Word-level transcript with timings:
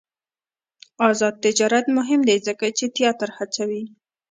آزاد 1.09 1.35
تجارت 1.45 1.85
مهم 1.97 2.21
دی 2.27 2.37
ځکه 2.47 2.65
چې 2.77 2.85
تیاتر 2.97 3.29
هڅوي. 3.37 3.83